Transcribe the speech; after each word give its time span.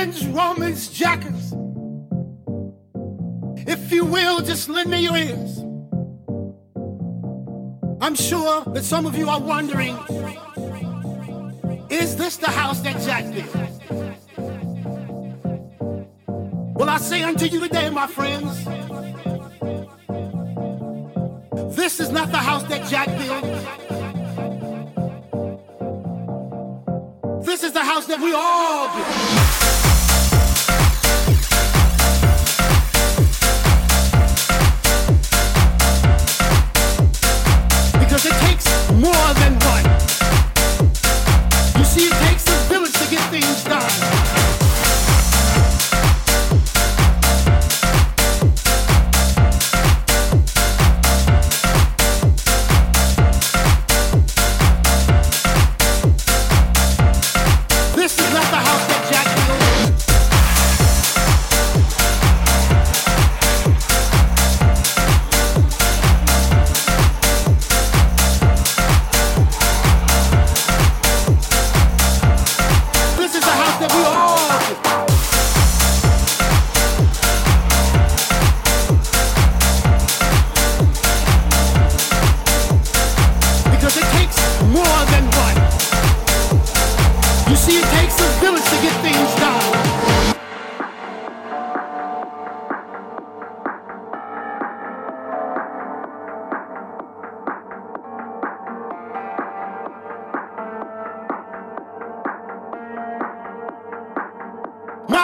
Friends, 0.00 0.26
Romans, 0.28 0.88
jackers. 0.88 1.52
If 3.68 3.92
you 3.92 4.06
will, 4.06 4.40
just 4.40 4.70
lend 4.70 4.90
me 4.90 5.02
your 5.02 5.14
ears. 5.14 5.58
I'm 8.00 8.14
sure 8.14 8.64
that 8.72 8.82
some 8.82 9.04
of 9.04 9.14
you 9.14 9.28
are 9.28 9.38
wondering 9.38 9.94
is 11.90 12.16
this 12.16 12.38
the 12.38 12.46
house 12.46 12.80
that 12.80 12.98
Jack 13.02 13.30
built? 13.34 13.54
Well, 16.76 16.88
I 16.88 16.96
say 16.96 17.22
unto 17.22 17.44
you 17.44 17.60
today, 17.60 17.90
my 17.90 18.06
friends, 18.06 18.64
this 21.76 22.00
is 22.00 22.08
not 22.08 22.30
the 22.30 22.38
house 22.38 22.62
that 22.70 22.88
Jack 22.88 23.08
built. 23.18 23.44
This 27.44 27.62
is 27.62 27.72
the 27.74 27.84
house 27.84 28.06
that 28.06 28.18
we 28.18 28.32
all 28.32 28.96
build. 28.96 29.49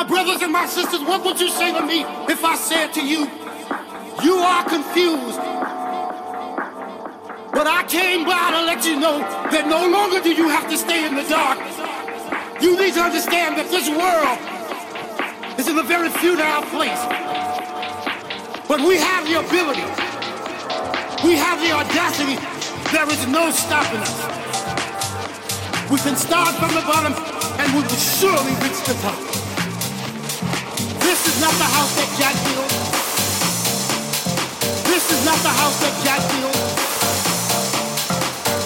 brothers 0.07 0.43
and 0.43 0.53
my 0.53 0.67
sisters, 0.67 1.01
what 1.01 1.25
would 1.25 1.41
you 1.41 1.49
say 1.49 1.73
to 1.73 1.85
me 1.85 2.05
if 2.29 2.45
I 2.45 2.57
said 2.57 2.93
to 2.95 3.05
you, 3.05 3.29
you 4.23 4.37
are 4.39 4.65
confused? 4.65 5.41
But 7.53 7.67
I 7.67 7.85
came 7.89 8.25
by 8.25 8.51
to 8.51 8.63
let 8.65 8.85
you 8.85 9.01
know 9.01 9.19
that 9.51 9.67
no 9.67 9.89
longer 9.89 10.21
do 10.21 10.33
you 10.33 10.49
have 10.49 10.69
to 10.69 10.77
stay 10.77 11.07
in 11.07 11.15
the 11.15 11.25
dark. 11.25 11.59
You 12.61 12.77
need 12.77 12.95
to 12.95 13.01
understand 13.01 13.57
that 13.59 13.71
this 13.71 13.89
world 13.89 14.39
is 15.59 15.69
in 15.69 15.79
a 15.79 15.83
very 15.83 16.11
futile 16.11 16.63
place. 16.69 17.01
But 18.69 18.81
we 18.81 18.99
have 18.99 19.25
the 19.25 19.41
ability. 19.41 19.87
We 21.25 21.37
have 21.37 21.59
the 21.61 21.73
audacity. 21.73 22.37
There 22.93 23.09
is 23.09 23.27
no 23.27 23.51
stopping 23.51 24.01
us. 24.01 24.17
We 25.91 25.99
can 25.99 26.17
start 26.17 26.55
from 26.57 26.75
the 26.75 26.83
bottom 26.83 27.15
and 27.59 27.73
we 27.73 27.81
will 27.83 27.97
surely 27.97 28.53
reach 28.61 28.85
the 28.85 28.95
top 29.01 29.26
is 31.37 31.43
not 31.43 31.53
the 31.53 31.65
house 31.65 31.93
that 31.97 32.09
Jack 32.17 32.35
built. 32.49 32.71
This 34.89 35.05
is 35.13 35.25
not 35.25 35.39
the 35.45 35.53
house 35.61 35.77
that 35.85 35.95
Jack 36.05 36.21
built. 36.33 36.57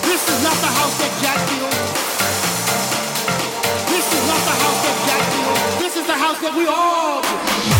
This 0.06 0.22
is 0.28 0.42
not 0.42 0.54
the 0.54 0.70
house 0.78 0.97
that 1.03 1.12
Jack 1.20 1.38
built. 1.50 1.75
This 3.91 4.06
is 4.14 4.22
not 4.31 4.41
the 4.47 4.56
house 4.62 4.81
that 4.86 4.97
Jack 5.06 5.22
built. 5.34 5.81
This 5.81 5.97
is 5.97 6.06
the 6.06 6.14
house 6.14 6.38
that 6.42 6.54
we 6.54 6.66
all 6.66 7.22
built. 7.22 7.80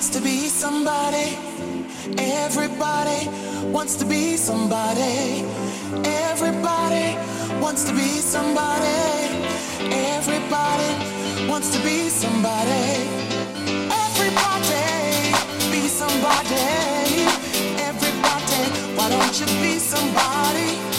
wants 0.00 0.16
to 0.16 0.22
be 0.22 0.48
somebody. 0.48 1.36
Everybody 2.16 3.28
wants 3.70 3.96
to 3.96 4.06
be 4.06 4.34
somebody. 4.38 5.44
Everybody 6.08 7.18
wants 7.60 7.84
to 7.84 7.92
be 7.92 8.08
somebody. 8.32 8.88
Everybody 9.92 10.90
wants 11.50 11.76
to 11.76 11.82
be 11.84 12.08
somebody. 12.08 12.96
Everybody 13.92 15.36
be 15.70 15.86
somebody. 15.86 16.64
Everybody, 17.76 18.62
why 18.96 19.10
don't 19.10 19.38
you 19.38 19.46
be 19.60 19.78
somebody? 19.78 20.89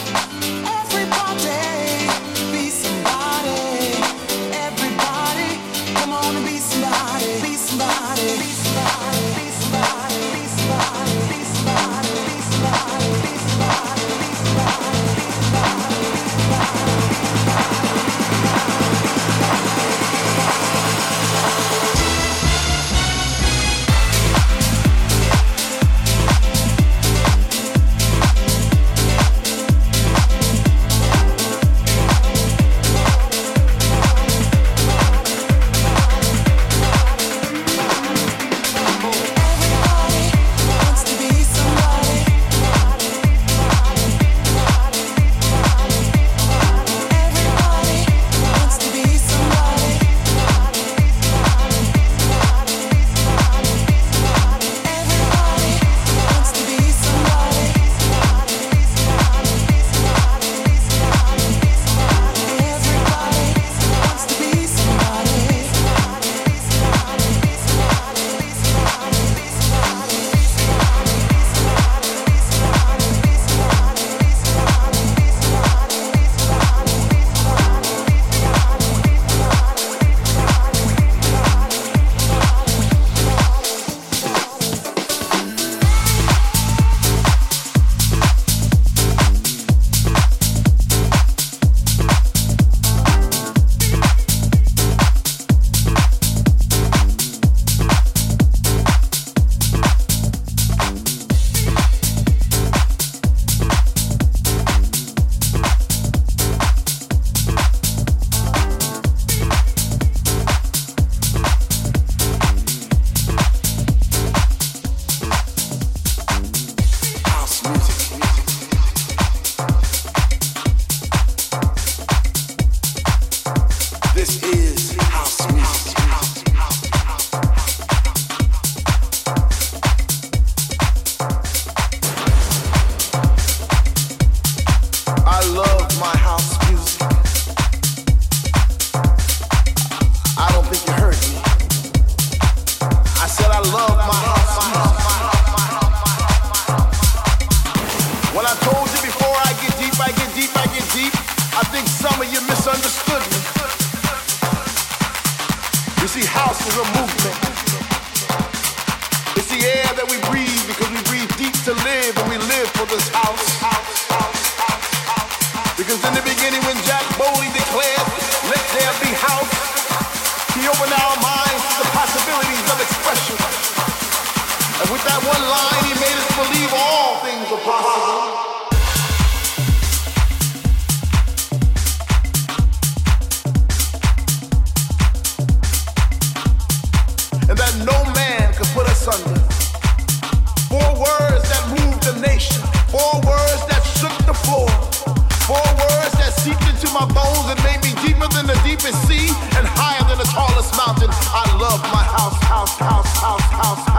my 197.01 197.13
bones 197.13 197.49
and 197.49 197.57
made 197.63 197.81
me 197.81 197.93
deeper 198.05 198.27
than 198.29 198.45
the 198.45 198.59
deepest 198.63 199.07
sea 199.07 199.29
and 199.57 199.65
higher 199.65 200.03
than 200.07 200.19
the 200.19 200.29
tallest 200.29 200.75
mountain. 200.77 201.09
I 201.09 201.45
love 201.57 201.81
my 201.89 202.03
house, 202.03 202.37
house, 202.43 202.77
house, 202.77 203.17
house, 203.17 203.41
house. 203.41 203.90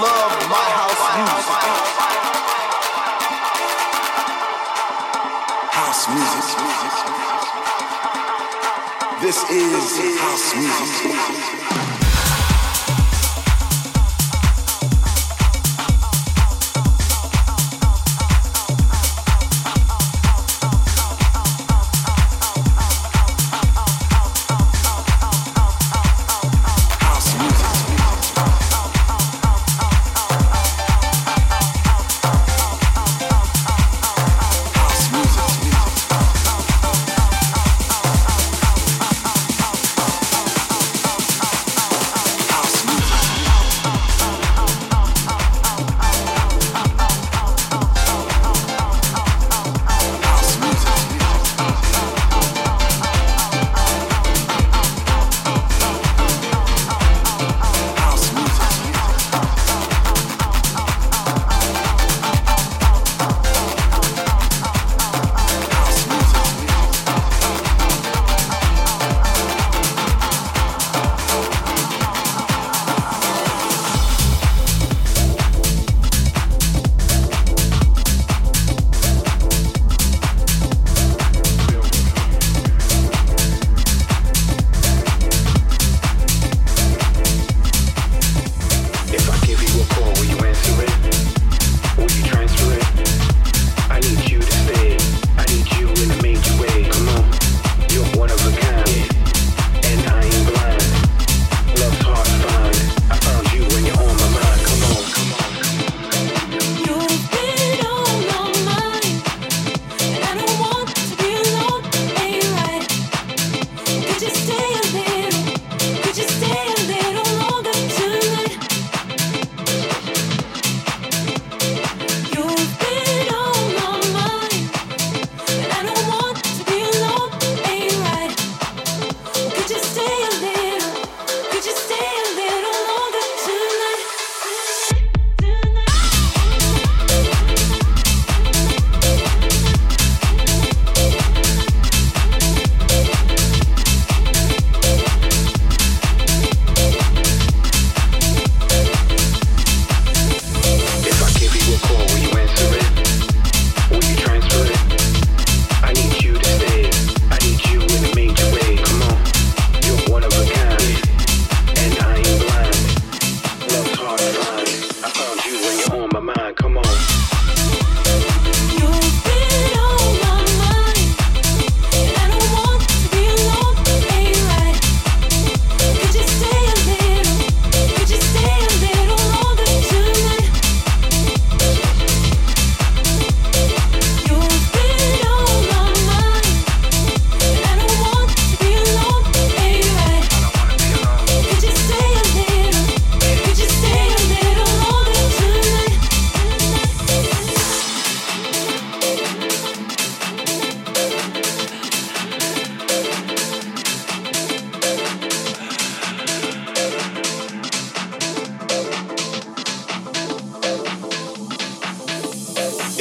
love 0.00 0.48
my 0.48 0.68
house 0.78 1.04
music. 1.18 1.58
House 5.72 6.08
music. 6.08 6.58
This 9.20 9.38
is 9.50 10.18
house 10.20 10.54
music. 10.56 11.31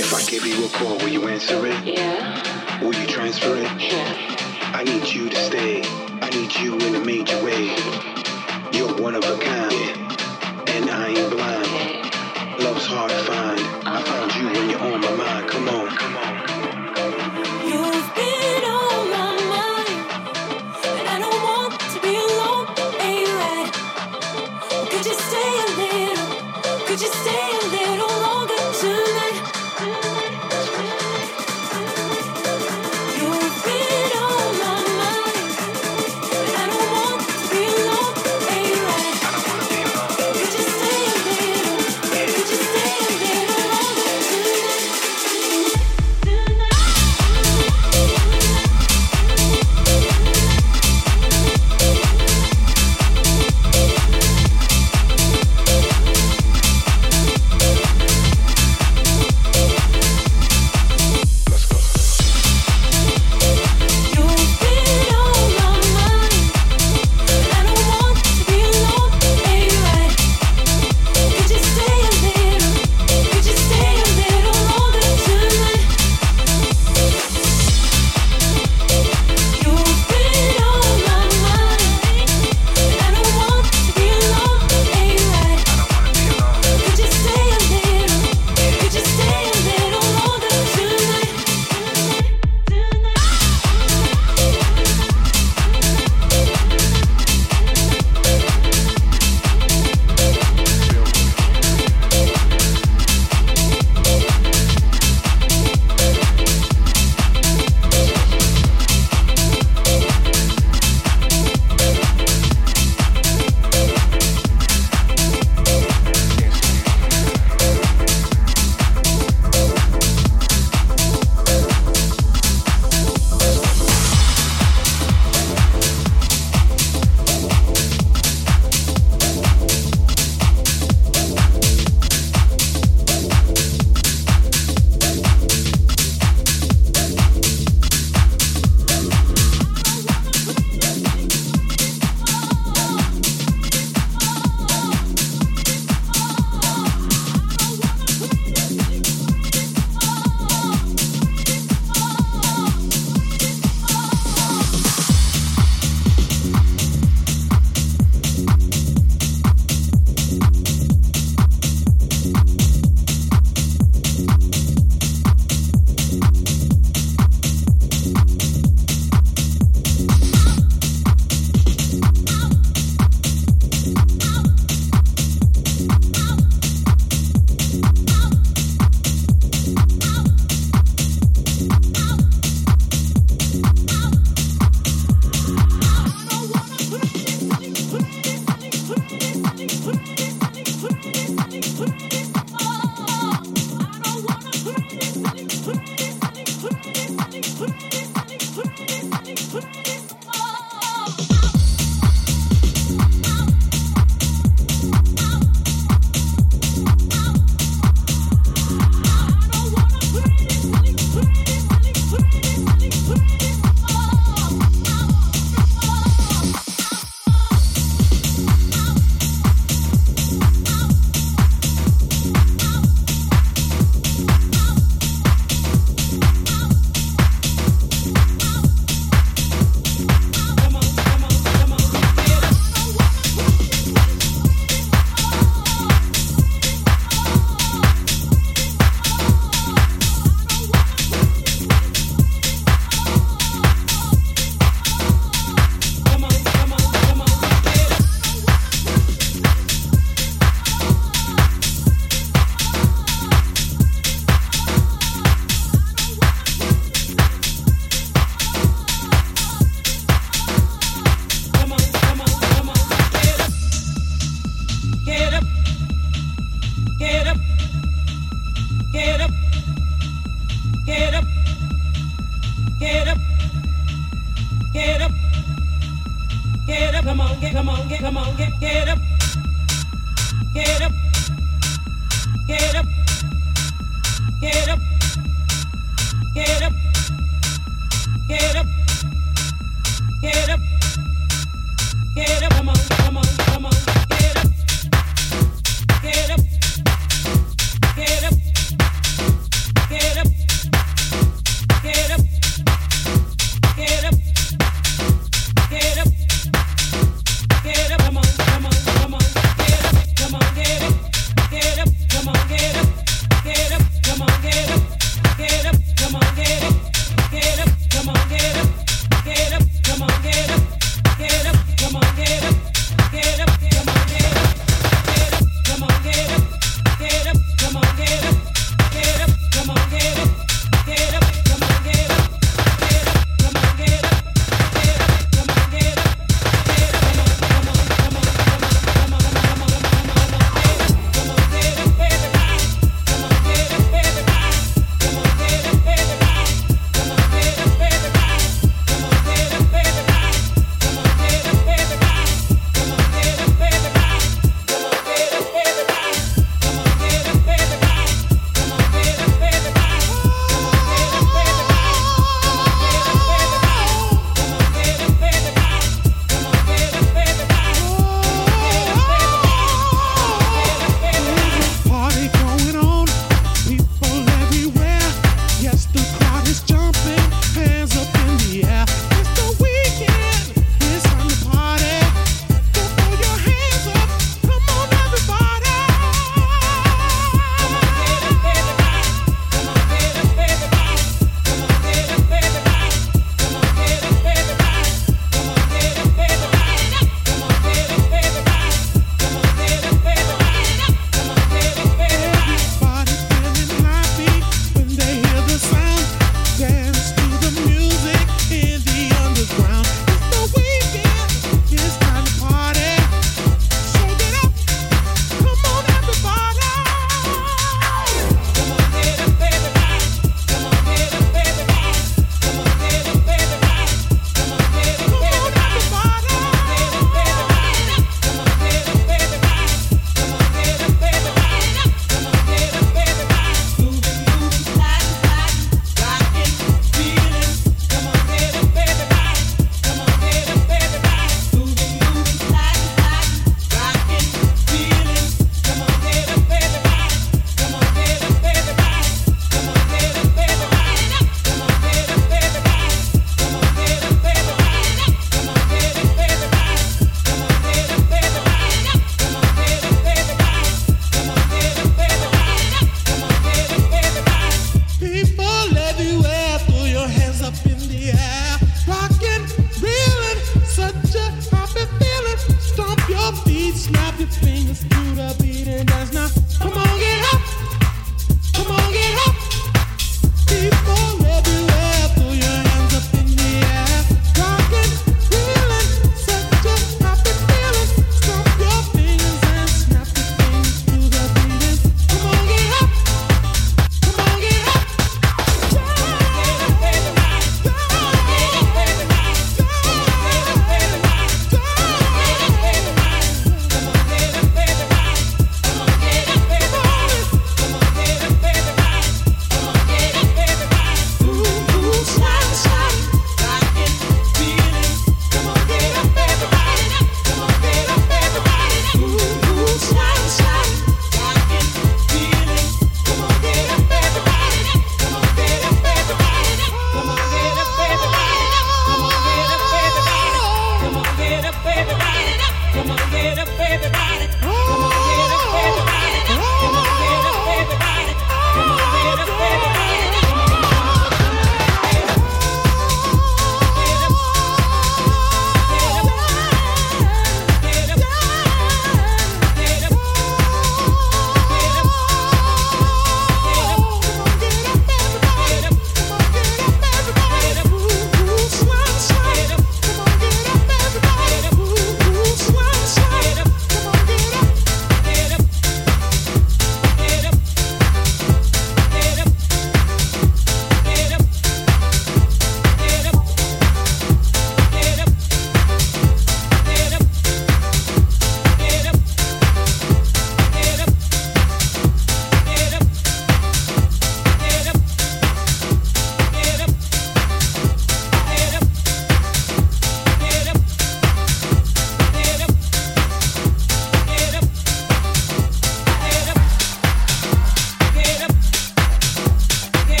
If 0.00 0.14
I 0.14 0.24
give 0.24 0.46
you 0.46 0.64
a 0.64 0.68
call, 0.70 0.96
will 0.96 1.08
you 1.08 1.28
answer 1.28 1.66
it? 1.66 1.84
Yeah. 1.84 2.82
Will 2.82 2.94
you 2.94 3.06
transfer 3.06 3.54
it? 3.54 3.70
Yeah. 3.78 4.72
I 4.72 4.82
need 4.82 5.06
you 5.06 5.28
to 5.28 5.36
stay. 5.36 5.82
I 6.22 6.30
need 6.30 6.54
you 6.56 6.78
in 6.78 6.94
a 6.94 7.04
major 7.04 7.36
way. 7.44 7.76
You're 8.72 8.94
one 8.98 9.14
of 9.14 9.24
a 9.24 9.36
kind, 9.36 10.10
and 10.70 10.88
I 10.88 11.08
ain't 11.08 11.30
blind. 11.30 12.64
Love's 12.64 12.86
hard 12.86 13.10
to 13.10 13.18
find. 13.24 13.49